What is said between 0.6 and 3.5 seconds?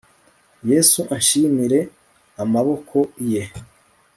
Yesu anshimire amaboko ye